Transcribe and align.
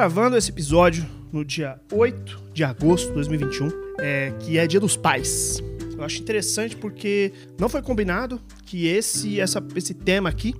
gravando 0.00 0.34
esse 0.34 0.50
episódio 0.50 1.06
no 1.30 1.44
dia 1.44 1.78
8 1.92 2.44
de 2.54 2.64
agosto 2.64 3.08
de 3.08 3.12
2021, 3.16 3.68
é, 3.98 4.32
que 4.40 4.56
é 4.56 4.66
Dia 4.66 4.80
dos 4.80 4.96
Pais. 4.96 5.62
Eu 5.94 6.02
acho 6.02 6.22
interessante 6.22 6.74
porque 6.74 7.34
não 7.58 7.68
foi 7.68 7.82
combinado 7.82 8.40
que 8.64 8.86
esse, 8.86 9.38
essa, 9.38 9.62
esse 9.76 9.92
tema 9.92 10.30
aqui 10.30 10.54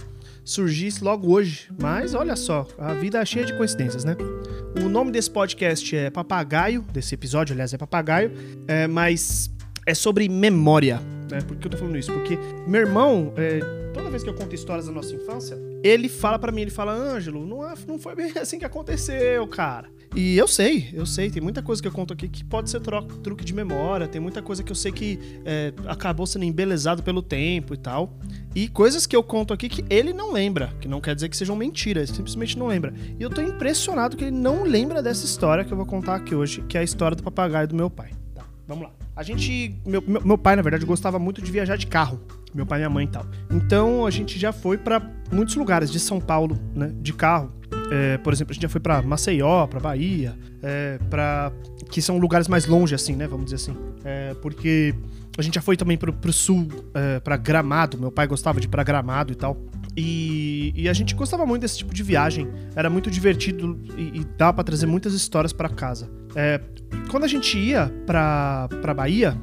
surgisse 0.44 1.02
logo 1.02 1.32
hoje. 1.32 1.70
Mas 1.80 2.12
olha 2.12 2.36
só, 2.36 2.68
a 2.76 2.92
vida 2.92 3.18
é 3.18 3.24
cheia 3.24 3.46
de 3.46 3.56
coincidências, 3.56 4.04
né? 4.04 4.14
O 4.84 4.90
nome 4.90 5.10
desse 5.10 5.30
podcast 5.30 5.96
é 5.96 6.10
Papagaio, 6.10 6.82
desse 6.92 7.14
episódio, 7.14 7.54
aliás, 7.54 7.72
é 7.72 7.78
Papagaio, 7.78 8.32
é, 8.68 8.86
mas 8.86 9.50
é 9.86 9.94
sobre 9.94 10.28
memória. 10.28 11.00
Né? 11.30 11.40
Por 11.40 11.56
que 11.56 11.66
eu 11.66 11.70
tô 11.70 11.78
falando 11.78 11.96
isso? 11.96 12.12
Porque 12.12 12.38
meu 12.66 12.82
irmão, 12.82 13.32
é, 13.38 13.60
toda 13.94 14.10
vez 14.10 14.22
que 14.22 14.28
eu 14.28 14.34
conto 14.34 14.54
histórias 14.54 14.84
da 14.84 14.92
nossa 14.92 15.14
infância, 15.14 15.56
ele 15.82 16.08
fala 16.08 16.38
para 16.38 16.52
mim, 16.52 16.62
ele 16.62 16.70
fala, 16.70 16.92
Ângelo, 16.92 17.46
não, 17.46 17.74
não 17.86 17.98
foi 17.98 18.14
bem 18.14 18.32
assim 18.38 18.58
que 18.58 18.64
aconteceu, 18.64 19.46
cara. 19.46 19.88
E 20.14 20.36
eu 20.36 20.48
sei, 20.48 20.90
eu 20.92 21.06
sei, 21.06 21.30
tem 21.30 21.40
muita 21.40 21.62
coisa 21.62 21.80
que 21.80 21.86
eu 21.86 21.92
conto 21.92 22.12
aqui 22.12 22.28
que 22.28 22.42
pode 22.42 22.68
ser 22.68 22.80
truque 23.22 23.44
de 23.44 23.54
memória, 23.54 24.08
tem 24.08 24.20
muita 24.20 24.42
coisa 24.42 24.60
que 24.60 24.72
eu 24.72 24.74
sei 24.74 24.90
que 24.90 25.20
é, 25.44 25.72
acabou 25.86 26.26
sendo 26.26 26.44
embelezado 26.44 27.00
pelo 27.00 27.22
tempo 27.22 27.74
e 27.74 27.76
tal. 27.76 28.18
E 28.52 28.66
coisas 28.66 29.06
que 29.06 29.14
eu 29.14 29.22
conto 29.22 29.54
aqui 29.54 29.68
que 29.68 29.84
ele 29.88 30.12
não 30.12 30.32
lembra, 30.32 30.74
que 30.80 30.88
não 30.88 31.00
quer 31.00 31.14
dizer 31.14 31.28
que 31.28 31.36
sejam 31.36 31.54
mentiras, 31.54 32.10
simplesmente 32.10 32.58
não 32.58 32.66
lembra. 32.66 32.92
E 33.18 33.22
eu 33.22 33.30
tô 33.30 33.40
impressionado 33.40 34.16
que 34.16 34.24
ele 34.24 34.36
não 34.36 34.64
lembra 34.64 35.00
dessa 35.00 35.24
história 35.24 35.64
que 35.64 35.72
eu 35.72 35.76
vou 35.76 35.86
contar 35.86 36.16
aqui 36.16 36.34
hoje, 36.34 36.62
que 36.62 36.76
é 36.76 36.80
a 36.80 36.84
história 36.84 37.16
do 37.16 37.22
papagaio 37.22 37.68
do 37.68 37.76
meu 37.76 37.88
pai. 37.88 38.10
Tá, 38.34 38.44
vamos 38.66 38.84
lá. 38.84 38.92
A 39.14 39.22
gente. 39.22 39.76
Meu, 39.86 40.02
meu 40.02 40.38
pai, 40.38 40.56
na 40.56 40.62
verdade, 40.62 40.84
gostava 40.84 41.20
muito 41.20 41.40
de 41.40 41.52
viajar 41.52 41.76
de 41.76 41.86
carro. 41.86 42.20
Meu 42.54 42.66
pai 42.66 42.78
e 42.78 42.80
minha 42.80 42.90
mãe 42.90 43.04
e 43.04 43.08
tal. 43.08 43.26
Então 43.50 44.06
a 44.06 44.10
gente 44.10 44.38
já 44.38 44.52
foi 44.52 44.76
para 44.76 45.02
muitos 45.32 45.54
lugares 45.56 45.90
de 45.90 46.00
São 46.00 46.20
Paulo, 46.20 46.58
né? 46.74 46.92
De 47.00 47.12
carro. 47.12 47.52
É, 47.90 48.18
por 48.18 48.32
exemplo, 48.32 48.52
a 48.52 48.54
gente 48.54 48.62
já 48.62 48.68
foi 48.68 48.80
para 48.80 49.02
Maceió, 49.02 49.66
para 49.66 49.80
Bahia, 49.80 50.36
é, 50.62 50.98
para 51.08 51.52
que 51.90 52.00
são 52.00 52.18
lugares 52.18 52.48
mais 52.48 52.66
longe, 52.66 52.94
assim, 52.94 53.16
né? 53.16 53.26
Vamos 53.26 53.46
dizer 53.46 53.56
assim. 53.56 53.76
É, 54.04 54.34
porque 54.34 54.94
a 55.38 55.42
gente 55.42 55.54
já 55.54 55.62
foi 55.62 55.76
também 55.76 55.96
pro, 55.96 56.12
pro 56.12 56.32
sul, 56.32 56.68
é, 56.94 57.20
para 57.20 57.36
Gramado. 57.36 57.98
Meu 57.98 58.10
pai 58.10 58.26
gostava 58.26 58.60
de 58.60 58.66
ir 58.66 58.70
pra 58.70 58.82
Gramado 58.82 59.32
e 59.32 59.36
tal. 59.36 59.56
E, 59.96 60.72
e, 60.76 60.88
a 60.88 60.92
gente 60.92 61.14
gostava 61.14 61.44
muito 61.44 61.62
desse 61.62 61.78
tipo 61.78 61.92
de 61.92 62.02
viagem. 62.02 62.48
Era 62.76 62.88
muito 62.88 63.10
divertido 63.10 63.78
e, 63.96 64.20
e 64.20 64.24
dava 64.36 64.54
pra 64.54 64.64
trazer 64.64 64.86
muitas 64.86 65.14
histórias 65.14 65.52
para 65.52 65.68
casa. 65.68 66.08
É, 66.34 66.60
quando 67.10 67.24
a 67.24 67.28
gente 67.28 67.58
ia 67.58 67.92
pra, 68.06 68.68
pra 68.80 68.94
Bahia, 68.94 69.36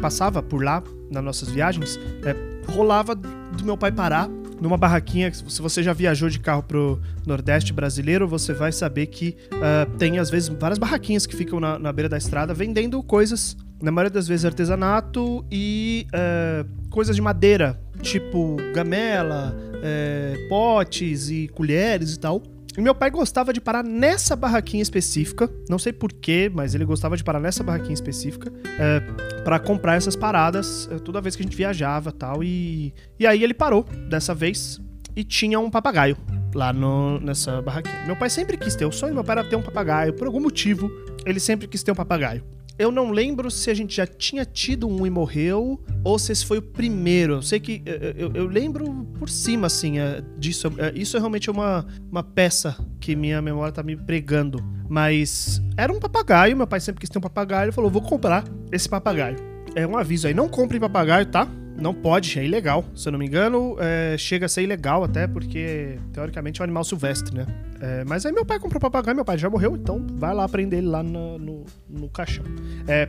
passava 0.00 0.42
por 0.42 0.62
lá 0.62 0.82
nas 1.10 1.22
nossas 1.22 1.48
viagens, 1.48 1.98
é, 2.24 2.34
rolava 2.72 3.14
do 3.14 3.64
meu 3.64 3.76
pai 3.76 3.92
parar 3.92 4.28
numa 4.60 4.76
barraquinha. 4.76 5.32
Se 5.32 5.60
você 5.60 5.82
já 5.82 5.92
viajou 5.92 6.28
de 6.28 6.38
carro 6.38 6.62
pro 6.62 7.00
Nordeste 7.26 7.72
brasileiro, 7.72 8.26
você 8.26 8.52
vai 8.52 8.72
saber 8.72 9.06
que 9.06 9.36
uh, 9.52 9.96
tem 9.96 10.18
às 10.18 10.30
vezes 10.30 10.48
várias 10.48 10.78
barraquinhas 10.78 11.26
que 11.26 11.36
ficam 11.36 11.60
na, 11.60 11.78
na, 11.78 11.92
beira 11.92 12.08
da 12.08 12.16
estrada 12.16 12.54
vendendo 12.54 13.02
coisas, 13.02 13.56
na 13.82 13.90
maioria 13.90 14.12
das 14.12 14.26
vezes 14.26 14.44
artesanato 14.44 15.44
e 15.50 16.06
uh, 16.08 16.90
coisas 16.90 17.14
de 17.14 17.22
madeira, 17.22 17.78
tipo 18.00 18.56
gamela, 18.74 19.54
uh, 19.74 20.48
potes 20.48 21.28
e 21.28 21.48
colheres 21.48 22.14
e 22.14 22.18
tal. 22.18 22.42
E 22.76 22.80
meu 22.80 22.94
pai 22.94 23.10
gostava 23.10 23.54
de 23.54 23.60
parar 23.60 23.82
nessa 23.82 24.36
barraquinha 24.36 24.82
específica, 24.82 25.50
não 25.68 25.78
sei 25.78 25.94
porquê, 25.94 26.50
mas 26.52 26.74
ele 26.74 26.84
gostava 26.84 27.16
de 27.16 27.24
parar 27.24 27.40
nessa 27.40 27.64
barraquinha 27.64 27.94
específica 27.94 28.52
é, 28.78 29.02
para 29.46 29.60
comprar 29.60 29.94
essas 29.94 30.16
paradas 30.16 30.88
é, 30.90 30.98
toda 30.98 31.20
vez 31.20 31.36
que 31.36 31.42
a 31.42 31.44
gente 31.44 31.56
viajava 31.56 32.10
tal. 32.10 32.42
E, 32.42 32.92
e 33.16 33.24
aí 33.24 33.44
ele 33.44 33.54
parou 33.54 33.84
dessa 34.08 34.34
vez 34.34 34.80
e 35.14 35.22
tinha 35.22 35.60
um 35.60 35.70
papagaio 35.70 36.16
lá 36.52 36.72
no, 36.72 37.20
nessa 37.20 37.62
barraquinha. 37.62 38.06
Meu 38.06 38.16
pai 38.16 38.28
sempre 38.28 38.56
quis 38.56 38.74
ter, 38.74 38.84
o 38.84 38.90
sonho 38.90 39.12
do 39.12 39.14
meu 39.14 39.22
pai 39.22 39.38
era 39.38 39.48
ter 39.48 39.54
um 39.54 39.62
papagaio, 39.62 40.12
por 40.14 40.26
algum 40.26 40.40
motivo 40.40 40.90
ele 41.24 41.38
sempre 41.38 41.68
quis 41.68 41.80
ter 41.80 41.92
um 41.92 41.94
papagaio. 41.94 42.42
Eu 42.78 42.90
não 42.90 43.10
lembro 43.10 43.50
se 43.50 43.70
a 43.70 43.74
gente 43.74 43.96
já 43.96 44.06
tinha 44.06 44.44
tido 44.44 44.86
um 44.86 45.06
e 45.06 45.10
morreu, 45.10 45.80
ou 46.04 46.18
se 46.18 46.32
esse 46.32 46.44
foi 46.44 46.58
o 46.58 46.62
primeiro. 46.62 47.34
Eu 47.34 47.42
sei 47.42 47.58
que. 47.58 47.82
Eu, 48.16 48.32
eu 48.34 48.46
lembro 48.46 49.06
por 49.18 49.30
cima, 49.30 49.66
assim, 49.66 49.98
é, 49.98 50.22
disso. 50.38 50.68
Isso 50.94 51.16
é 51.16 51.20
realmente 51.20 51.50
uma, 51.50 51.86
uma 52.10 52.22
peça 52.22 52.76
que 53.00 53.16
minha 53.16 53.40
memória 53.40 53.72
tá 53.72 53.82
me 53.82 53.96
pregando. 53.96 54.62
Mas 54.88 55.60
era 55.76 55.92
um 55.92 55.98
papagaio, 55.98 56.56
meu 56.56 56.66
pai 56.66 56.80
sempre 56.80 57.00
quis 57.00 57.08
ter 57.08 57.18
um 57.18 57.22
papagaio. 57.22 57.66
Ele 57.66 57.72
falou: 57.72 57.90
vou 57.90 58.02
comprar 58.02 58.44
esse 58.70 58.88
papagaio. 58.88 59.36
É 59.74 59.86
um 59.86 59.96
aviso 59.96 60.26
aí, 60.26 60.34
não 60.34 60.48
compre 60.48 60.78
papagaio, 60.78 61.26
tá? 61.26 61.48
Não 61.78 61.92
pode, 61.92 62.38
é 62.38 62.44
ilegal. 62.44 62.84
Se 62.94 63.08
eu 63.08 63.12
não 63.12 63.18
me 63.18 63.26
engano, 63.26 63.76
é, 63.78 64.16
chega 64.18 64.46
a 64.46 64.48
ser 64.48 64.62
ilegal 64.62 65.04
até, 65.04 65.26
porque 65.26 65.98
teoricamente 66.12 66.60
é 66.60 66.62
um 66.62 66.64
animal 66.64 66.84
silvestre, 66.84 67.36
né? 67.36 67.46
É, 67.80 68.04
mas 68.04 68.24
aí 68.24 68.32
meu 68.32 68.44
pai 68.44 68.58
comprou 68.58 68.80
papagaio, 68.80 69.14
meu 69.14 69.24
pai 69.24 69.36
já 69.36 69.50
morreu, 69.50 69.76
então 69.76 70.04
vai 70.14 70.34
lá 70.34 70.48
prender 70.48 70.78
ele 70.78 70.88
lá 70.88 71.02
no, 71.02 71.38
no, 71.38 71.64
no 71.88 72.08
caixão. 72.08 72.44
É, 72.88 73.08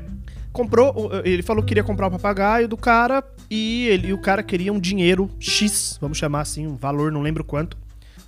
comprou, 0.52 1.12
ele 1.24 1.42
falou 1.44 1.64
que 1.64 1.70
queria 1.70 1.84
comprar 1.84 2.08
o 2.08 2.12
papagaio 2.12 2.68
do 2.68 2.76
cara 2.76 3.24
e 3.50 3.88
ele 3.88 4.10
e 4.10 4.14
o 4.14 4.22
cara 4.22 4.44
queria 4.44 4.74
um 4.74 4.80
dinheiro 4.80 5.30
X, 5.40 5.98
vamos 6.02 6.18
chamar 6.18 6.42
assim, 6.42 6.68
um 6.68 6.76
valor, 6.76 7.12
não 7.12 7.22
lembro 7.22 7.44
quanto. 7.44 7.78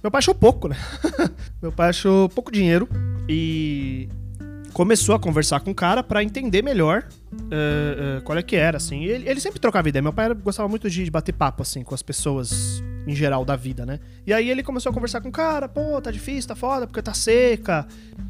Meu 0.02 0.10
pai 0.10 0.20
achou 0.20 0.34
pouco, 0.34 0.70
né? 0.70 0.78
meu 1.62 1.74
pai 1.74 1.90
achou 1.90 2.30
pouco 2.30 2.52
dinheiro 2.52 2.88
e 3.28 4.08
começou 4.80 5.14
a 5.14 5.20
conversar 5.20 5.60
com 5.60 5.72
o 5.72 5.76
cara 5.76 6.02
para 6.02 6.24
entender 6.24 6.62
melhor 6.62 7.04
uh, 7.34 8.20
uh, 8.20 8.22
qual 8.24 8.38
é 8.38 8.42
que 8.42 8.56
era, 8.56 8.78
assim. 8.78 9.04
Ele, 9.04 9.28
ele, 9.28 9.42
sempre 9.42 9.60
trocava 9.60 9.90
ideia. 9.90 10.02
Meu 10.02 10.14
pai 10.14 10.34
gostava 10.34 10.70
muito 10.70 10.90
de 10.90 11.12
bater 11.12 11.34
papo, 11.34 11.64
assim, 11.64 11.84
com 11.84 11.94
as 11.94 12.02
pessoas 12.02 12.82
em 13.06 13.14
geral 13.14 13.44
da 13.44 13.58
vida, 13.58 13.86
né? 13.86 14.00
E 14.26 14.32
aí 14.32 14.50
ele 14.50 14.64
começou 14.64 14.90
a 14.90 14.94
conversar 14.94 15.20
com 15.20 15.28
o 15.28 15.34
cara, 15.34 15.68
pô, 15.68 16.00
tá 16.00 16.10
difícil, 16.10 16.48
tá 16.48 16.56
foda, 16.56 16.88
porque 16.88 17.02
tá 17.02 17.14
seca, 17.14 17.86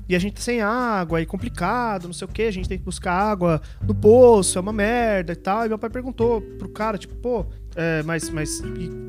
e 0.08 0.16
a 0.16 0.20
gente 0.20 0.38
tá 0.38 0.42
sem 0.42 0.60
água, 0.60 1.22
e 1.22 1.26
complicado, 1.28 2.08
não 2.08 2.14
sei 2.14 2.26
o 2.26 2.32
que, 2.32 2.42
a 2.42 2.52
gente 2.52 2.68
tem 2.68 2.80
que 2.80 2.84
buscar 2.84 3.14
água 3.14 3.62
no 3.84 3.94
poço, 3.94 4.58
é 4.58 4.62
uma 4.62 4.74
merda 4.74 5.34
e 5.34 5.36
tal. 5.36 5.68
E 5.68 5.70
meu 5.70 5.78
pai 5.78 5.92
perguntou 5.92 6.42
pro 6.58 6.70
cara, 6.70 6.98
tipo, 6.98 7.14
pô, 7.14 7.46
é, 7.76 8.02
mas, 8.02 8.28
mas, 8.32 8.60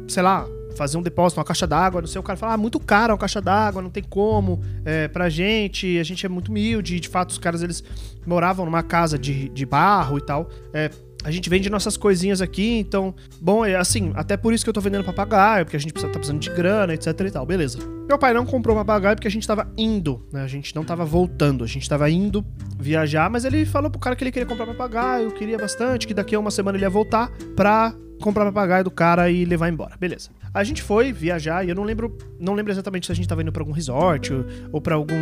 sei 0.09 0.23
lá, 0.23 0.47
fazer 0.81 0.97
um 0.97 1.03
depósito, 1.03 1.39
uma 1.39 1.45
caixa 1.45 1.67
d'água, 1.67 2.01
não 2.01 2.09
sei, 2.09 2.19
o 2.19 2.23
cara 2.23 2.39
fala, 2.39 2.55
ah, 2.55 2.57
muito 2.57 2.81
caro 2.81 3.13
uma 3.13 3.19
caixa 3.19 3.39
d'água, 3.39 3.83
não 3.83 3.91
tem 3.91 4.03
como, 4.03 4.63
é, 4.83 5.09
pra 5.09 5.29
gente, 5.29 5.99
a 5.99 6.03
gente 6.03 6.25
é 6.25 6.29
muito 6.29 6.49
humilde, 6.49 6.97
e 6.97 7.01
de 7.01 7.07
fato 7.07 7.33
os 7.33 7.39
caras, 7.39 7.63
eles 7.63 7.85
moravam 8.27 8.65
numa 8.65 8.83
casa 8.83 9.19
de, 9.19 9.51
de 9.51 9.67
barro 9.67 10.17
e 10.17 10.23
tal, 10.23 10.49
é, 10.73 10.91
a 11.23 11.31
gente 11.31 11.51
vende 11.51 11.69
nossas 11.69 11.99
coisinhas 11.99 12.41
aqui, 12.41 12.79
então, 12.79 13.15
bom, 13.43 13.63
é 13.63 13.77
assim, 13.77 14.11
até 14.15 14.39
por 14.39 14.55
isso 14.55 14.65
que 14.65 14.71
eu 14.71 14.73
tô 14.73 14.81
vendendo 14.81 15.05
papagaio, 15.05 15.67
porque 15.67 15.77
a 15.77 15.81
gente 15.81 15.93
precisa, 15.93 16.11
tá 16.11 16.19
precisando 16.19 16.41
de 16.41 16.49
grana, 16.49 16.95
etc 16.95 17.09
e 17.21 17.31
tal, 17.31 17.45
beleza. 17.45 17.79
Meu 18.09 18.19
pai 18.19 18.33
não 18.33 18.47
comprou 18.47 18.75
papagaio 18.75 19.17
porque 19.17 19.29
a 19.29 19.31
gente 19.31 19.47
tava 19.47 19.71
indo, 19.77 20.27
né, 20.33 20.43
a 20.43 20.47
gente 20.47 20.75
não 20.75 20.83
tava 20.83 21.05
voltando, 21.05 21.63
a 21.63 21.67
gente 21.67 21.87
tava 21.87 22.09
indo 22.09 22.43
viajar, 22.79 23.29
mas 23.29 23.45
ele 23.45 23.67
falou 23.67 23.91
pro 23.91 24.01
cara 24.01 24.17
que 24.17 24.25
ele 24.25 24.33
queria 24.33 24.49
comprar 24.49 24.65
papagaio, 24.65 25.31
queria 25.33 25.59
bastante, 25.59 26.07
que 26.07 26.15
daqui 26.15 26.35
a 26.35 26.41
uma 26.41 26.51
semana 26.51 26.79
ele 26.79 26.87
ia 26.87 26.91
voltar 26.91 27.31
pra 27.55 27.95
comprar 28.23 28.47
papagaio 28.47 28.85
do 28.85 28.91
cara 28.91 29.31
e 29.31 29.45
levar 29.45 29.69
embora. 29.69 29.97
Beleza. 29.99 30.31
A 30.53 30.65
gente 30.65 30.83
foi 30.83 31.13
viajar 31.13 31.65
e 31.65 31.69
eu 31.69 31.75
não 31.75 31.85
lembro, 31.85 32.17
não 32.39 32.55
lembro 32.55 32.73
exatamente 32.73 33.07
se 33.07 33.13
a 33.13 33.15
gente 33.15 33.29
tava 33.29 33.41
indo 33.41 33.53
para 33.53 33.63
algum 33.63 33.73
resort 33.73 34.33
ou, 34.33 34.45
ou 34.73 34.81
para 34.81 34.97
algum 34.97 35.15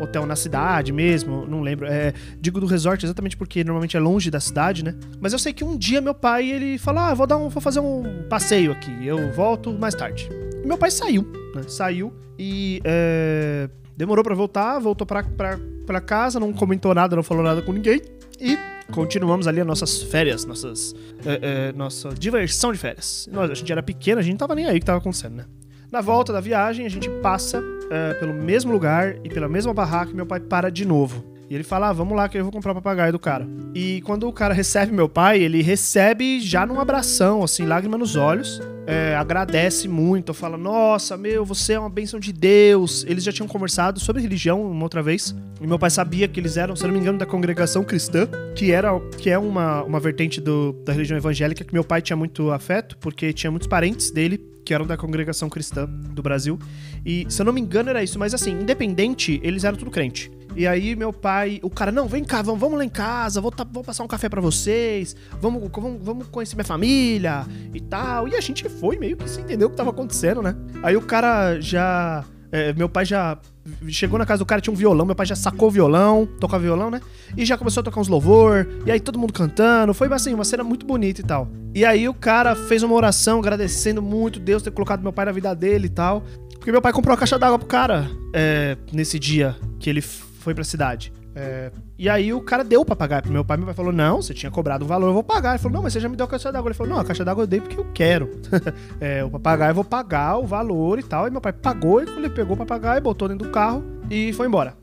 hotel 0.00 0.24
na 0.24 0.36
cidade 0.36 0.92
mesmo, 0.92 1.46
não 1.46 1.60
lembro. 1.60 1.86
É, 1.86 2.12
digo 2.40 2.60
do 2.60 2.66
resort 2.66 3.04
exatamente 3.04 3.36
porque 3.36 3.64
normalmente 3.64 3.96
é 3.96 4.00
longe 4.00 4.30
da 4.30 4.38
cidade, 4.38 4.84
né? 4.84 4.94
Mas 5.20 5.32
eu 5.32 5.38
sei 5.38 5.52
que 5.52 5.64
um 5.64 5.76
dia 5.76 6.00
meu 6.00 6.14
pai 6.14 6.48
ele 6.48 6.78
falou: 6.78 7.02
"Ah, 7.02 7.14
vou 7.14 7.26
dar 7.26 7.36
um, 7.36 7.48
vou 7.48 7.60
fazer 7.60 7.80
um 7.80 8.24
passeio 8.28 8.70
aqui. 8.72 8.92
Eu 9.04 9.32
volto 9.32 9.72
mais 9.72 9.94
tarde". 9.94 10.28
E 10.62 10.66
meu 10.66 10.78
pai 10.78 10.90
saiu, 10.90 11.22
né? 11.54 11.62
Saiu 11.66 12.12
e 12.38 12.80
é, 12.84 13.68
demorou 13.96 14.22
para 14.22 14.34
voltar, 14.34 14.78
voltou 14.78 15.06
para 15.06 15.24
para 15.84 16.00
casa, 16.00 16.38
não 16.38 16.52
comentou 16.52 16.94
nada, 16.94 17.16
não 17.16 17.24
falou 17.24 17.42
nada 17.42 17.60
com 17.60 17.72
ninguém 17.72 18.00
e 18.40 18.56
continuamos 18.92 19.48
ali 19.48 19.60
as 19.60 19.66
nossas 19.66 20.02
férias, 20.02 20.44
nossas, 20.44 20.94
é, 21.26 21.68
é, 21.68 21.72
nossa 21.72 22.10
diversão 22.10 22.72
de 22.72 22.78
férias. 22.78 23.28
Nós, 23.32 23.50
a 23.50 23.54
gente 23.54 23.72
era 23.72 23.82
pequeno, 23.82 24.20
a 24.20 24.22
gente 24.22 24.34
não 24.34 24.38
tava 24.38 24.54
nem 24.54 24.66
aí 24.66 24.76
o 24.76 24.80
que 24.80 24.86
tava 24.86 24.98
acontecendo, 24.98 25.36
né? 25.36 25.44
Na 25.90 26.00
volta 26.00 26.32
da 26.32 26.40
viagem, 26.40 26.86
a 26.86 26.88
gente 26.88 27.08
passa 27.20 27.62
é, 27.90 28.14
pelo 28.14 28.32
mesmo 28.32 28.72
lugar 28.72 29.16
e 29.24 29.28
pela 29.28 29.48
mesma 29.48 29.74
barraca 29.74 30.12
e 30.12 30.14
meu 30.14 30.24
pai 30.24 30.40
para 30.40 30.70
de 30.70 30.86
novo. 30.86 31.31
E 31.52 31.54
ele 31.54 31.64
fala: 31.64 31.90
ah, 31.90 31.92
vamos 31.92 32.16
lá 32.16 32.30
que 32.30 32.38
eu 32.38 32.44
vou 32.44 32.50
comprar 32.50 32.72
o 32.72 32.74
papagaio 32.76 33.12
do 33.12 33.18
cara. 33.18 33.46
E 33.74 34.00
quando 34.06 34.26
o 34.26 34.32
cara 34.32 34.54
recebe 34.54 34.90
meu 34.90 35.06
pai, 35.06 35.38
ele 35.38 35.60
recebe 35.60 36.40
já 36.40 36.64
num 36.64 36.80
abração, 36.80 37.44
assim, 37.44 37.66
lágrima 37.66 37.98
nos 37.98 38.16
olhos. 38.16 38.58
É, 38.86 39.14
agradece 39.16 39.86
muito, 39.86 40.32
fala: 40.32 40.56
Nossa, 40.56 41.14
meu, 41.14 41.44
você 41.44 41.74
é 41.74 41.78
uma 41.78 41.90
bênção 41.90 42.18
de 42.18 42.32
Deus. 42.32 43.04
Eles 43.06 43.22
já 43.22 43.30
tinham 43.30 43.46
conversado 43.46 44.00
sobre 44.00 44.22
religião 44.22 44.62
uma 44.62 44.84
outra 44.84 45.02
vez. 45.02 45.36
E 45.60 45.66
meu 45.66 45.78
pai 45.78 45.90
sabia 45.90 46.26
que 46.26 46.40
eles 46.40 46.56
eram, 46.56 46.74
se 46.74 46.84
não 46.84 46.92
me 46.94 46.98
engano, 46.98 47.18
da 47.18 47.26
congregação 47.26 47.84
cristã, 47.84 48.26
que, 48.56 48.72
era, 48.72 48.98
que 49.18 49.28
é 49.28 49.38
uma, 49.38 49.82
uma 49.82 50.00
vertente 50.00 50.40
do, 50.40 50.72
da 50.86 50.94
religião 50.94 51.18
evangélica 51.18 51.62
que 51.62 51.74
meu 51.74 51.84
pai 51.84 52.00
tinha 52.00 52.16
muito 52.16 52.50
afeto, 52.50 52.96
porque 52.96 53.30
tinha 53.30 53.50
muitos 53.50 53.68
parentes 53.68 54.10
dele 54.10 54.51
que 54.64 54.72
eram 54.72 54.86
da 54.86 54.96
congregação 54.96 55.48
cristã 55.48 55.86
do 55.86 56.22
Brasil. 56.22 56.58
E, 57.04 57.26
se 57.28 57.40
eu 57.40 57.46
não 57.46 57.52
me 57.52 57.60
engano, 57.60 57.90
era 57.90 58.02
isso. 58.02 58.18
Mas 58.18 58.34
assim, 58.34 58.52
independente, 58.52 59.40
eles 59.42 59.64
eram 59.64 59.76
tudo 59.76 59.90
crente. 59.90 60.30
E 60.54 60.66
aí 60.66 60.94
meu 60.94 61.12
pai, 61.12 61.58
o 61.62 61.70
cara, 61.70 61.90
não, 61.90 62.06
vem 62.06 62.22
cá, 62.24 62.42
vamos, 62.42 62.60
vamos 62.60 62.76
lá 62.76 62.84
em 62.84 62.88
casa, 62.88 63.40
vou, 63.40 63.50
tá, 63.50 63.64
vou 63.64 63.82
passar 63.82 64.04
um 64.04 64.06
café 64.06 64.28
para 64.28 64.40
vocês, 64.40 65.16
vamos, 65.40 65.70
vamos, 65.72 65.98
vamos 66.02 66.26
conhecer 66.28 66.54
minha 66.56 66.64
família 66.64 67.46
e 67.72 67.80
tal. 67.80 68.28
E 68.28 68.36
a 68.36 68.40
gente 68.40 68.68
foi 68.68 68.98
meio 68.98 69.16
que 69.16 69.28
sem 69.28 69.44
entender 69.44 69.64
o 69.64 69.70
que 69.70 69.76
tava 69.76 69.90
acontecendo, 69.90 70.42
né? 70.42 70.54
Aí 70.82 70.96
o 70.96 71.02
cara 71.02 71.58
já 71.60 72.24
É, 72.52 72.74
meu 72.74 72.86
pai 72.86 73.06
já 73.06 73.38
chegou 73.88 74.18
na 74.18 74.26
casa 74.26 74.40
do 74.40 74.46
cara, 74.46 74.60
tinha 74.60 74.72
um 74.72 74.76
violão, 74.76 75.06
meu 75.06 75.14
pai 75.14 75.24
já 75.24 75.34
sacou 75.34 75.68
o 75.68 75.70
violão, 75.70 76.28
tocava 76.38 76.62
violão, 76.62 76.90
né? 76.90 77.00
E 77.34 77.46
já 77.46 77.56
começou 77.56 77.80
a 77.80 77.84
tocar 77.84 77.98
uns 77.98 78.08
louvor, 78.08 78.68
e 78.84 78.90
aí 78.90 79.00
todo 79.00 79.18
mundo 79.18 79.32
cantando, 79.32 79.94
foi 79.94 80.12
assim, 80.12 80.34
uma 80.34 80.44
cena 80.44 80.62
muito 80.62 80.84
bonita 80.84 81.22
e 81.22 81.24
tal. 81.24 81.48
E 81.74 81.82
aí 81.82 82.06
o 82.06 82.12
cara 82.12 82.54
fez 82.54 82.82
uma 82.82 82.94
oração 82.94 83.38
agradecendo 83.38 84.02
muito 84.02 84.38
Deus 84.38 84.62
ter 84.62 84.70
colocado 84.70 85.02
meu 85.02 85.14
pai 85.14 85.24
na 85.24 85.32
vida 85.32 85.54
dele 85.54 85.86
e 85.86 85.90
tal. 85.90 86.22
Porque 86.58 86.70
meu 86.70 86.82
pai 86.82 86.92
comprou 86.92 87.12
uma 87.12 87.18
caixa 87.18 87.38
d'água 87.38 87.58
pro 87.58 87.66
cara 87.66 88.08
é, 88.34 88.76
nesse 88.92 89.18
dia 89.18 89.56
que 89.80 89.88
ele 89.88 90.02
foi 90.02 90.54
pra 90.54 90.62
cidade. 90.62 91.12
É, 91.34 91.72
e 91.98 92.08
aí 92.08 92.32
o 92.32 92.40
cara 92.42 92.62
deu 92.62 92.84
pra 92.84 92.94
pagar 92.94 93.22
pro 93.22 93.32
meu 93.32 93.44
pai. 93.44 93.56
Meu 93.56 93.66
pai 93.66 93.74
falou: 93.74 93.92
Não, 93.92 94.20
você 94.20 94.34
tinha 94.34 94.50
cobrado 94.50 94.84
um 94.84 94.88
valor, 94.88 95.08
eu 95.08 95.14
vou 95.14 95.22
pagar. 95.22 95.50
Ele 95.50 95.58
falou: 95.58 95.76
Não, 95.76 95.82
mas 95.82 95.92
você 95.92 96.00
já 96.00 96.08
me 96.08 96.16
deu 96.16 96.26
a 96.26 96.28
caixa 96.28 96.52
d'água. 96.52 96.68
Ele 96.68 96.74
falou: 96.74 96.92
Não, 96.92 97.00
a 97.00 97.04
caixa 97.04 97.24
d'água 97.24 97.44
eu 97.44 97.46
dei 97.46 97.60
porque 97.60 97.78
eu 97.78 97.86
quero. 97.94 98.30
é, 99.00 99.24
o 99.24 99.30
papagaio 99.30 99.70
eu 99.70 99.74
vou 99.74 99.84
pagar 99.84 100.36
o 100.38 100.46
valor 100.46 100.98
e 100.98 101.02
tal. 101.02 101.26
E 101.26 101.30
meu 101.30 101.40
pai 101.40 101.52
pagou, 101.52 102.00
ele 102.00 102.28
pegou 102.28 102.54
o 102.54 102.58
papagaio, 102.58 103.00
botou 103.00 103.28
dentro 103.28 103.46
do 103.46 103.52
carro 103.52 103.82
e 104.10 104.32
foi 104.32 104.46
embora. 104.46 104.76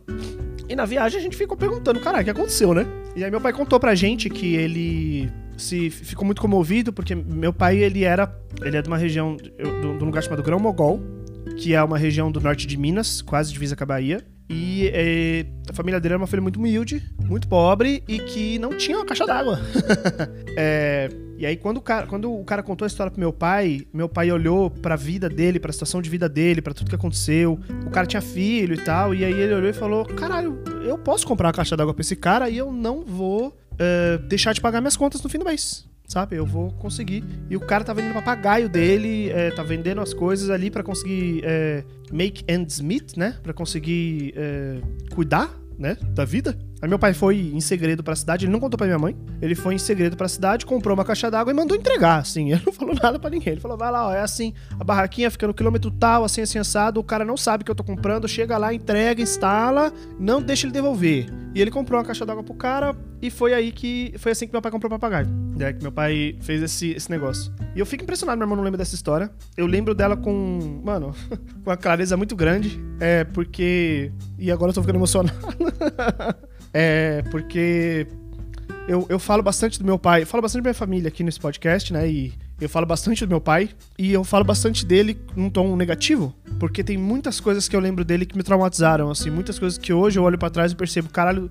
E 0.68 0.75
na 0.75 0.86
viagem 0.86 1.19
a 1.19 1.22
gente 1.22 1.38
ficou 1.38 1.56
perguntando: 1.56 2.00
Caralho, 2.00 2.22
o 2.22 2.25
que 2.25 2.31
aconteceu, 2.31 2.74
né? 2.74 2.86
E 3.16 3.24
aí 3.24 3.30
meu 3.30 3.42
pai 3.42 3.54
contou 3.54 3.80
pra 3.80 3.94
gente 3.94 4.30
que 4.30 4.56
ele 4.56 5.31
se 5.57 5.90
ficou 5.90 6.25
muito 6.25 6.42
comovido 6.42 6.94
porque 6.94 7.13
meu 7.13 7.51
pai 7.51 7.78
ele 7.78 8.06
era 8.06 8.34
ele 8.62 8.78
é 8.78 8.81
de 8.81 8.88
uma 8.88 8.98
região 8.98 9.36
de 9.36 9.86
um 9.86 10.06
lugar 10.06 10.24
chamado 10.24 10.42
Grão 10.42 10.57
Mogol 10.57 11.01
que 11.57 11.75
é 11.75 11.84
uma 11.84 11.98
região 11.98 12.31
do 12.31 12.40
norte 12.40 12.66
de 12.66 12.78
Minas 12.78 13.22
quase 13.22 13.51
divisa 13.51 13.75
com 13.75 13.84
a 13.84 13.88
Bahia 13.88 14.25
e 14.50 14.90
é, 14.92 15.46
a 15.69 15.74
família 15.74 16.00
dele 16.00 16.13
era 16.13 16.22
uma 16.22 16.28
família 16.28 16.44
muito 16.44 16.57
humilde, 16.57 17.04
muito 17.24 17.48
pobre 17.48 18.04
e 18.07 18.18
que 18.19 18.57
não 18.57 18.75
tinha 18.75 18.98
uma 18.98 19.06
caixa 19.06 19.25
d'água. 19.25 19.60
é, 20.57 21.07
e 21.38 21.46
aí, 21.46 21.56
quando 21.56 21.78
o, 21.78 21.81
cara, 21.81 22.07
quando 22.07 22.34
o 22.34 22.44
cara 22.44 22.63
contou 22.63 22.86
a 22.86 22.88
história 22.88 23.12
pro 23.12 23.19
meu 23.19 23.31
pai, 23.31 23.88
meu 23.94 24.10
pai 24.10 24.31
olhou 24.31 24.69
pra 24.69 24.96
vida 24.96 25.30
dele, 25.30 25.60
pra 25.60 25.72
situação 25.72 26.01
de 26.01 26.10
vida 26.10 26.28
dele, 26.28 26.62
para 26.62 26.74
tudo 26.74 26.90
que 26.90 26.96
aconteceu. 26.96 27.60
O 27.86 27.90
cara 27.92 28.07
tinha 28.07 28.22
filho 28.22 28.74
e 28.74 28.84
tal, 28.84 29.13
e 29.13 29.24
aí 29.24 29.34
ele 29.34 29.54
olhou 29.54 29.69
e 29.69 29.74
falou: 29.74 30.04
Caralho, 30.04 30.62
eu 30.84 30.98
posso 30.98 31.25
comprar 31.25 31.48
uma 31.48 31.54
caixa 31.54 31.78
d'água 31.78 31.94
pra 31.94 32.01
esse 32.01 32.16
cara 32.16 32.50
e 32.50 32.57
eu 32.57 32.74
não 32.74 33.06
vou 33.06 33.50
uh, 33.50 34.18
deixar 34.28 34.54
de 34.54 34.60
pagar 34.60 34.81
minhas 34.81 34.98
contas 34.98 35.22
no 35.22 35.30
fim 35.30 35.38
do 35.38 35.46
mês 35.46 35.88
sabe? 36.10 36.36
Eu 36.36 36.46
vou 36.46 36.72
conseguir. 36.72 37.24
E 37.50 37.56
o 37.56 37.60
cara 37.60 37.84
tá 37.84 37.94
vendendo 37.94 38.16
papagaio 38.16 38.68
dele, 38.68 39.30
é, 39.30 39.52
tá 39.52 39.64
vendendo 39.64 40.02
as 40.02 40.14
coisas 40.14 40.50
ali 40.50 40.70
para 40.72 40.84
conseguir 40.84 41.42
é, 41.46 41.84
make 42.12 42.44
ends 42.50 42.82
meet, 42.82 43.16
né? 43.16 43.36
Para 43.44 43.54
conseguir 43.54 44.34
é, 44.36 44.82
cuidar, 45.14 45.54
né? 45.78 45.96
Da 46.12 46.26
vida. 46.26 46.58
Aí 46.82 46.88
meu 46.90 46.98
pai 46.98 47.14
foi 47.14 47.38
em 47.54 47.60
segredo 47.60 48.04
para 48.04 48.14
a 48.14 48.16
cidade, 48.16 48.46
ele 48.46 48.52
não 48.52 48.60
contou 48.60 48.78
para 48.78 48.88
minha 48.88 48.98
mãe. 48.98 49.16
Ele 49.42 49.54
foi 49.54 49.76
em 49.76 49.78
segredo 49.78 50.18
para 50.18 50.26
a 50.26 50.30
cidade, 50.30 50.66
comprou 50.66 50.96
uma 50.96 51.06
caixa 51.06 51.30
d'água 51.30 51.52
e 51.52 51.56
mandou 51.56 51.78
entregar, 51.78 52.20
assim. 52.20 52.52
Ele 52.52 52.62
não 52.66 52.74
falou 52.74 52.96
nada 52.96 53.20
para 53.20 53.30
ninguém. 53.30 53.54
Ele 53.54 53.62
falou: 53.62 53.78
"Vai 53.78 53.92
lá, 53.92 54.08
ó, 54.08 54.14
é 54.14 54.22
assim, 54.22 54.54
a 54.80 54.84
barraquinha 54.84 55.30
fica 55.30 55.46
no 55.46 55.54
quilômetro 55.54 55.92
tal, 55.92 56.24
assim 56.24 56.42
assim 56.42 56.60
o 56.96 57.04
cara 57.04 57.24
não 57.24 57.38
sabe 57.38 57.64
que 57.64 57.72
eu 57.72 57.76
tô 57.76 57.84
comprando, 57.84 58.28
chega 58.28 58.58
lá, 58.58 58.74
entrega, 58.74 59.22
instala, 59.22 59.94
não 60.20 60.42
deixa 60.42 60.66
ele 60.66 60.74
devolver". 60.74 61.28
E 61.54 61.62
ele 61.62 61.72
comprou 61.72 62.00
uma 62.00 62.06
caixa 62.06 62.26
d'água 62.26 62.44
pro 62.44 62.54
cara 62.54 62.96
e 63.22 63.30
foi 63.30 63.54
aí 63.54 63.72
que 63.72 64.14
foi 64.18 64.32
assim 64.32 64.48
que 64.48 64.54
meu 64.54 64.62
pai 64.62 64.72
comprou 64.72 64.88
o 64.88 64.92
papagaio. 64.92 65.28
Que 65.74 65.82
meu 65.82 65.92
pai 65.92 66.38
fez 66.42 66.62
esse, 66.62 66.92
esse 66.92 67.10
negócio. 67.10 67.52
E 67.76 67.80
eu 67.80 67.86
fico 67.86 68.04
impressionado, 68.04 68.38
meu 68.38 68.46
irmão 68.46 68.58
não 68.58 68.64
lembra 68.64 68.78
dessa 68.78 68.96
história. 68.96 69.30
Eu 69.56 69.68
lembro 69.68 69.94
dela 69.94 70.16
com, 70.16 70.82
mano, 70.84 71.14
com 71.64 71.70
uma 71.70 71.78
clareza 71.78 72.16
muito 72.18 72.36
grande, 72.36 72.80
é 73.00 73.24
porque 73.24 74.12
e 74.38 74.52
agora 74.52 74.72
eu 74.72 74.74
tô 74.74 74.82
ficando 74.82 74.98
emocionado. 74.98 75.38
É, 76.72 77.24
porque 77.32 78.06
eu, 78.88 79.04
eu 79.10 79.18
falo 79.18 79.42
bastante 79.42 79.80
do 79.80 79.86
meu 79.86 79.98
pai, 79.98 80.24
falo 80.24 80.42
bastante 80.42 80.62
da 80.62 80.68
minha 80.68 80.74
família 80.76 81.08
aqui 81.08 81.24
nesse 81.24 81.40
podcast, 81.40 81.92
né? 81.92 82.08
E 82.08 82.34
eu 82.60 82.70
falo 82.70 82.86
bastante 82.86 83.26
do 83.26 83.30
meu 83.30 83.42
pai 83.42 83.70
e 83.98 84.12
eu 84.12 84.24
falo 84.24 84.44
bastante 84.44 84.86
dele 84.86 85.18
num 85.36 85.50
tom 85.50 85.76
negativo, 85.76 86.34
porque 86.60 86.84
tem 86.84 86.98
muitas 86.98 87.40
coisas 87.40 87.68
que 87.68 87.76
eu 87.76 87.80
lembro 87.80 88.04
dele 88.04 88.26
que 88.26 88.36
me 88.36 88.44
traumatizaram, 88.44 89.10
assim, 89.10 89.30
muitas 89.30 89.58
coisas 89.58 89.78
que 89.78 89.94
hoje 89.94 90.20
eu 90.20 90.24
olho 90.24 90.38
para 90.38 90.50
trás 90.50 90.72
e 90.72 90.76
percebo, 90.76 91.10
caralho, 91.10 91.50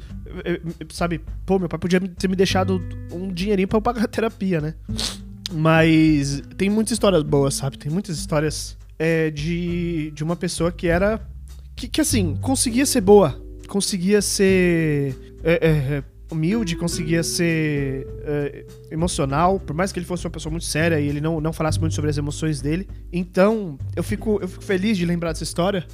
sabe, 0.91 1.21
pô, 1.47 1.59
meu 1.59 1.69
pai 1.69 1.79
podia 1.79 2.01
ter 2.01 2.29
me 2.29 2.37
deixado 2.37 2.81
um 3.13 3.33
dinheirinho 3.33 3.69
para 3.69 3.79
eu 3.79 3.83
pagar 3.83 4.05
a 4.05 4.09
terapia, 4.09 4.61
né? 4.61 4.75
Mas 5.53 6.43
tem 6.57 6.69
muitas 6.69 6.93
histórias 6.93 7.23
boas, 7.23 7.55
sabe? 7.55 7.79
Tem 7.79 7.91
muitas 7.91 8.19
histórias 8.19 8.77
é, 8.99 9.31
de, 9.31 10.11
de 10.11 10.23
uma 10.23 10.37
pessoa 10.37 10.71
que 10.71 10.89
era. 10.89 11.21
Que, 11.75 11.89
que 11.89 12.01
assim, 12.01 12.37
conseguia 12.43 12.85
ser 12.85 13.01
boa, 13.01 13.41
conseguia 13.67 14.21
ser 14.21 15.17
é, 15.43 15.53
é, 15.53 15.71
é, 15.71 16.05
humilde, 16.31 16.77
conseguia 16.77 17.23
ser 17.23 18.07
é, 18.23 18.65
emocional, 18.91 19.59
por 19.59 19.75
mais 19.75 19.93
que 19.93 19.99
ele 19.99 20.07
fosse 20.07 20.27
uma 20.27 20.31
pessoa 20.31 20.51
muito 20.51 20.67
séria 20.67 21.01
e 21.01 21.09
ele 21.09 21.21
não, 21.21 21.41
não 21.41 21.53
falasse 21.53 21.81
muito 21.81 21.95
sobre 21.95 22.11
as 22.11 22.19
emoções 22.19 22.61
dele. 22.61 22.89
Então, 23.13 23.79
eu 23.97 24.03
fico, 24.03 24.39
eu 24.41 24.49
fico 24.49 24.65
feliz 24.65 24.97
de 24.97 25.07
lembrar 25.07 25.33
dessa 25.33 25.45
história, 25.45 25.87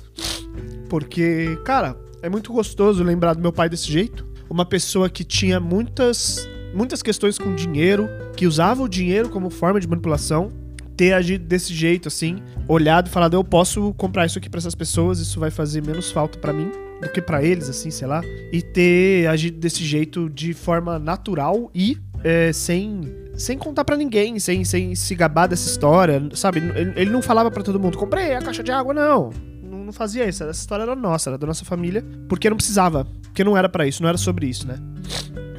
porque, 0.88 1.58
cara, 1.64 1.96
é 2.22 2.28
muito 2.28 2.52
gostoso 2.52 3.02
lembrar 3.02 3.34
do 3.34 3.40
meu 3.40 3.52
pai 3.52 3.68
desse 3.68 3.90
jeito. 3.90 4.26
Uma 4.48 4.64
pessoa 4.64 5.08
que 5.08 5.24
tinha 5.24 5.60
muitas, 5.60 6.48
muitas 6.74 7.02
questões 7.02 7.38
com 7.38 7.54
dinheiro, 7.54 8.08
que 8.36 8.46
usava 8.46 8.82
o 8.82 8.88
dinheiro 8.88 9.28
como 9.28 9.50
forma 9.50 9.80
de 9.80 9.88
manipulação, 9.88 10.50
ter 10.96 11.12
agido 11.12 11.44
desse 11.44 11.74
jeito, 11.74 12.08
assim, 12.08 12.36
olhado 12.68 13.08
e 13.08 13.10
falado: 13.10 13.34
eu 13.34 13.44
posso 13.44 13.92
comprar 13.94 14.26
isso 14.26 14.38
aqui 14.38 14.48
para 14.48 14.58
essas 14.58 14.74
pessoas, 14.74 15.18
isso 15.18 15.38
vai 15.38 15.50
fazer 15.50 15.84
menos 15.84 16.10
falta 16.10 16.38
para 16.38 16.52
mim 16.52 16.70
do 17.00 17.08
que 17.08 17.20
para 17.20 17.42
eles, 17.42 17.68
assim, 17.68 17.90
sei 17.90 18.06
lá, 18.06 18.22
e 18.52 18.62
ter 18.62 19.26
agido 19.26 19.58
desse 19.58 19.84
jeito 19.84 20.30
de 20.30 20.54
forma 20.54 20.98
natural 20.98 21.70
e 21.74 21.98
é, 22.22 22.52
sem 22.52 23.02
sem 23.36 23.58
contar 23.58 23.84
para 23.84 23.96
ninguém, 23.96 24.38
sem, 24.38 24.64
sem 24.64 24.94
se 24.94 25.14
gabar 25.14 25.48
dessa 25.48 25.68
história, 25.68 26.22
sabe? 26.34 26.60
Ele, 26.96 27.10
não 27.10 27.20
falava 27.20 27.50
para 27.50 27.64
todo 27.64 27.80
mundo, 27.80 27.98
comprei 27.98 28.32
a 28.32 28.40
caixa 28.40 28.62
de 28.62 28.70
água, 28.70 28.94
não. 28.94 29.30
Não, 29.60 29.86
não 29.86 29.92
fazia 29.92 30.28
isso. 30.28 30.44
Essa 30.44 30.60
história 30.60 30.84
era 30.84 30.94
nossa, 30.94 31.30
era 31.30 31.38
da 31.38 31.46
nossa 31.46 31.64
família, 31.64 32.04
porque 32.28 32.48
não 32.48 32.56
precisava, 32.56 33.04
porque 33.24 33.42
não 33.42 33.56
era 33.56 33.68
para 33.68 33.86
isso, 33.86 34.02
não 34.02 34.08
era 34.08 34.16
sobre 34.16 34.46
isso, 34.46 34.66
né? 34.68 34.76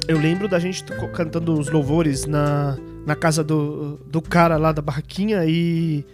Eu 0.08 0.18
lembro 0.18 0.48
da 0.48 0.58
gente 0.58 0.84
cantando 1.12 1.52
os 1.58 1.68
louvores 1.68 2.24
na, 2.26 2.78
na 3.06 3.14
casa 3.14 3.42
do, 3.42 3.98
do 4.06 4.20
cara 4.20 4.56
lá 4.56 4.72
da 4.72 4.82
barraquinha 4.82 5.44
e 5.46 6.04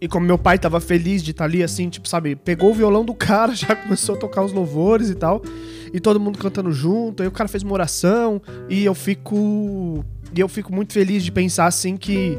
e 0.00 0.06
como 0.06 0.26
meu 0.26 0.36
pai 0.36 0.58
tava 0.58 0.78
feliz 0.78 1.22
de 1.22 1.30
estar 1.30 1.44
tá 1.44 1.48
ali, 1.48 1.62
assim, 1.62 1.88
tipo, 1.88 2.06
sabe, 2.08 2.36
pegou 2.36 2.70
o 2.70 2.74
violão 2.74 3.04
do 3.04 3.14
cara, 3.14 3.52
já 3.56 3.74
começou 3.74 4.14
a 4.14 4.18
tocar 4.18 4.44
os 4.44 4.52
louvores 4.52 5.08
e 5.08 5.14
tal, 5.14 5.42
e 5.92 5.98
todo 5.98 6.20
mundo 6.20 6.38
cantando 6.38 6.70
junto, 6.70 7.22
aí 7.22 7.28
o 7.28 7.32
cara 7.32 7.48
fez 7.48 7.62
uma 7.62 7.72
oração, 7.72 8.40
e 8.68 8.84
eu 8.84 8.94
fico. 8.94 10.04
E 10.34 10.40
eu 10.40 10.48
fico 10.48 10.74
muito 10.74 10.92
feliz 10.92 11.24
de 11.24 11.32
pensar, 11.32 11.66
assim, 11.66 11.96
que, 11.96 12.36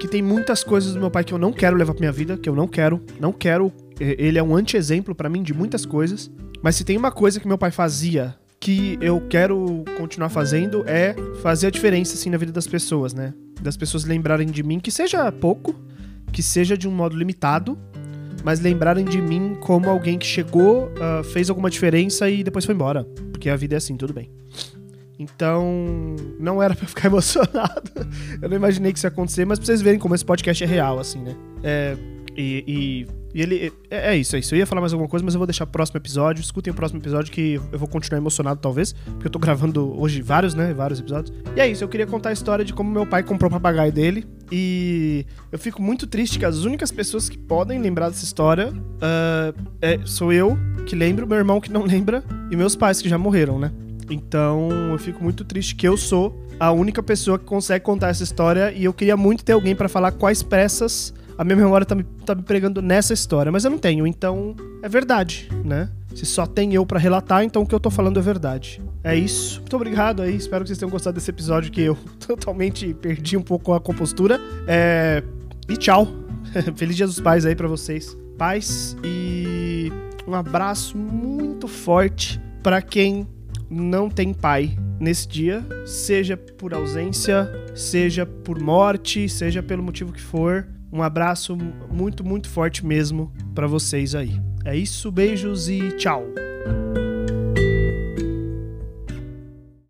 que 0.00 0.08
tem 0.08 0.20
muitas 0.20 0.62
coisas 0.62 0.92
do 0.92 1.00
meu 1.00 1.10
pai 1.10 1.24
que 1.24 1.32
eu 1.32 1.38
não 1.38 1.52
quero 1.52 1.76
levar 1.76 1.94
pra 1.94 2.00
minha 2.00 2.12
vida, 2.12 2.36
que 2.36 2.48
eu 2.48 2.54
não 2.54 2.66
quero, 2.66 3.00
não 3.18 3.32
quero. 3.32 3.72
Ele 3.98 4.38
é 4.38 4.42
um 4.42 4.54
anti-exemplo 4.54 5.14
para 5.14 5.30
mim 5.30 5.42
de 5.42 5.54
muitas 5.54 5.86
coisas, 5.86 6.30
mas 6.60 6.76
se 6.76 6.84
tem 6.84 6.96
uma 6.96 7.10
coisa 7.10 7.40
que 7.40 7.48
meu 7.48 7.56
pai 7.56 7.70
fazia 7.70 8.36
que 8.60 8.98
eu 9.00 9.20
quero 9.28 9.84
continuar 9.96 10.28
fazendo 10.28 10.84
é 10.86 11.14
fazer 11.42 11.68
a 11.68 11.70
diferença, 11.70 12.14
assim, 12.14 12.28
na 12.28 12.36
vida 12.36 12.52
das 12.52 12.66
pessoas, 12.66 13.14
né? 13.14 13.32
Das 13.60 13.76
pessoas 13.76 14.04
lembrarem 14.04 14.46
de 14.46 14.62
mim, 14.62 14.78
que 14.78 14.90
seja 14.90 15.30
pouco, 15.32 15.74
que 16.32 16.42
seja 16.42 16.76
de 16.76 16.88
um 16.88 16.92
modo 16.92 17.16
limitado, 17.16 17.78
mas 18.44 18.60
lembrarem 18.60 19.04
de 19.04 19.20
mim 19.20 19.56
como 19.60 19.88
alguém 19.88 20.18
que 20.18 20.26
chegou, 20.26 20.86
uh, 20.86 21.24
fez 21.24 21.50
alguma 21.50 21.68
diferença 21.68 22.28
e 22.30 22.44
depois 22.44 22.64
foi 22.64 22.74
embora. 22.74 23.04
Porque 23.32 23.50
a 23.50 23.56
vida 23.56 23.74
é 23.76 23.78
assim, 23.78 23.96
tudo 23.96 24.12
bem. 24.12 24.30
Então, 25.18 26.14
não 26.38 26.62
era 26.62 26.74
para 26.76 26.86
ficar 26.86 27.08
emocionado. 27.08 27.90
Eu 28.40 28.48
não 28.48 28.56
imaginei 28.56 28.92
que 28.92 28.98
isso 28.98 29.06
ia 29.06 29.08
acontecer, 29.08 29.44
mas 29.44 29.58
pra 29.58 29.66
vocês 29.66 29.82
verem 29.82 29.98
como 29.98 30.14
esse 30.14 30.24
podcast 30.24 30.62
é 30.62 30.66
real, 30.66 30.98
assim, 30.98 31.20
né? 31.20 31.36
É, 31.62 31.96
e, 32.36 32.64
e, 32.66 33.06
e, 33.34 33.42
ele. 33.42 33.72
É, 33.90 34.14
é, 34.14 34.16
isso, 34.16 34.36
é 34.36 34.38
isso. 34.38 34.54
Eu 34.54 34.58
ia 34.58 34.66
falar 34.66 34.80
mais 34.80 34.92
alguma 34.92 35.08
coisa, 35.08 35.24
mas 35.24 35.34
eu 35.34 35.38
vou 35.38 35.46
deixar 35.46 35.66
pro 35.66 35.72
próximo 35.72 35.98
episódio. 35.98 36.40
Escutem 36.40 36.72
o 36.72 36.74
próximo 36.74 37.00
episódio 37.00 37.32
que 37.32 37.60
eu 37.72 37.78
vou 37.78 37.88
continuar 37.88 38.18
emocionado, 38.18 38.60
talvez. 38.60 38.92
Porque 38.92 39.26
eu 39.26 39.30
tô 39.30 39.38
gravando 39.38 39.98
hoje 40.00 40.22
vários, 40.22 40.54
né? 40.54 40.72
Vários 40.72 41.00
episódios. 41.00 41.36
E 41.56 41.60
é 41.60 41.68
isso, 41.68 41.84
eu 41.84 41.88
queria 41.88 42.06
contar 42.06 42.30
a 42.30 42.32
história 42.32 42.64
de 42.64 42.72
como 42.72 42.90
meu 42.90 43.06
pai 43.06 43.22
comprou 43.22 43.48
o 43.48 43.52
papagaio 43.52 43.92
dele. 43.92 44.26
E 44.50 45.26
eu 45.52 45.58
fico 45.58 45.82
muito 45.82 46.06
triste 46.06 46.38
que 46.38 46.44
as 46.44 46.64
únicas 46.64 46.90
pessoas 46.90 47.28
que 47.28 47.36
podem 47.36 47.80
lembrar 47.80 48.08
dessa 48.08 48.24
história 48.24 48.72
uh, 48.72 49.68
é, 49.80 50.00
sou 50.04 50.32
eu, 50.32 50.56
que 50.86 50.96
lembro, 50.96 51.26
meu 51.26 51.36
irmão 51.36 51.60
que 51.60 51.70
não 51.70 51.84
lembra, 51.84 52.24
e 52.50 52.56
meus 52.56 52.74
pais 52.74 53.02
que 53.02 53.08
já 53.08 53.18
morreram, 53.18 53.58
né? 53.58 53.70
Então 54.10 54.70
eu 54.90 54.98
fico 54.98 55.22
muito 55.22 55.44
triste 55.44 55.74
que 55.74 55.86
eu 55.86 55.96
sou 55.96 56.46
a 56.58 56.72
única 56.72 57.02
pessoa 57.02 57.38
que 57.38 57.44
consegue 57.44 57.84
contar 57.84 58.08
essa 58.08 58.24
história 58.24 58.72
e 58.72 58.84
eu 58.84 58.92
queria 58.92 59.16
muito 59.16 59.44
ter 59.44 59.52
alguém 59.52 59.76
para 59.76 59.88
falar 59.88 60.12
quais 60.12 60.42
pressas 60.42 61.14
a 61.38 61.44
minha 61.44 61.56
memória 61.56 61.86
tá 61.86 61.94
me, 61.94 62.02
tá 62.02 62.34
me 62.34 62.42
pregando 62.42 62.82
nessa 62.82 63.14
história, 63.14 63.52
mas 63.52 63.64
eu 63.64 63.70
não 63.70 63.78
tenho, 63.78 64.06
então 64.06 64.56
é 64.82 64.88
verdade, 64.88 65.48
né? 65.64 65.88
Se 66.12 66.26
só 66.26 66.44
tem 66.44 66.74
eu 66.74 66.84
para 66.84 66.98
relatar, 66.98 67.44
então 67.44 67.62
o 67.62 67.66
que 67.66 67.72
eu 67.72 67.78
tô 67.78 67.90
falando 67.90 68.18
é 68.18 68.22
verdade. 68.22 68.82
É 69.04 69.14
isso. 69.14 69.60
Muito 69.60 69.76
obrigado 69.76 70.20
aí. 70.20 70.34
Espero 70.34 70.64
que 70.64 70.68
vocês 70.68 70.78
tenham 70.78 70.90
gostado 70.90 71.14
desse 71.14 71.30
episódio 71.30 71.70
que 71.70 71.80
eu 71.80 71.96
totalmente 72.26 72.92
perdi 72.92 73.36
um 73.36 73.42
pouco 73.42 73.72
a 73.72 73.80
compostura. 73.80 74.40
É... 74.66 75.22
E 75.68 75.76
tchau. 75.76 76.08
Feliz 76.74 76.96
Dia 76.96 77.06
dos 77.06 77.20
Pais 77.20 77.46
aí 77.46 77.54
para 77.54 77.68
vocês. 77.68 78.16
Paz 78.36 78.96
e 79.04 79.92
um 80.26 80.34
abraço 80.34 80.98
muito 80.98 81.68
forte 81.68 82.40
para 82.64 82.82
quem 82.82 83.28
não 83.70 84.10
tem 84.10 84.32
pai 84.34 84.76
nesse 84.98 85.28
dia, 85.28 85.64
seja 85.86 86.36
por 86.36 86.74
ausência, 86.74 87.48
seja 87.74 88.26
por 88.26 88.58
morte, 88.60 89.28
seja 89.28 89.62
pelo 89.62 89.82
motivo 89.82 90.12
que 90.12 90.20
for. 90.20 90.66
Um 90.92 91.02
abraço 91.02 91.56
muito, 91.90 92.24
muito 92.24 92.48
forte 92.48 92.84
mesmo 92.84 93.32
para 93.54 93.66
vocês 93.66 94.14
aí. 94.14 94.40
É 94.64 94.76
isso, 94.76 95.10
beijos 95.10 95.68
e 95.68 95.92
tchau. 95.92 96.24